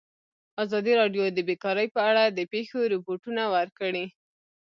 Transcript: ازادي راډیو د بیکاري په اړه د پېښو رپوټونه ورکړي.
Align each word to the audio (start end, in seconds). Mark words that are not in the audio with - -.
ازادي 0.63 0.93
راډیو 1.01 1.23
د 1.33 1.39
بیکاري 1.49 1.87
په 1.95 2.01
اړه 2.09 2.23
د 2.27 2.39
پېښو 2.51 2.79
رپوټونه 2.93 3.43
ورکړي. 3.55 4.05